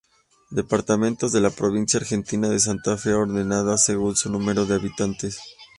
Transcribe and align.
Departamentos 0.49 1.31
de 1.31 1.41
la 1.41 1.51
provincia 1.51 1.99
argentina 1.99 2.49
de 2.49 2.57
Santa 2.59 2.97
Fe 2.97 3.13
ordenados 3.13 3.83
según 3.83 4.15
su 4.15 4.31
número 4.31 4.65
de 4.65 4.73
habitantes. 4.73 5.39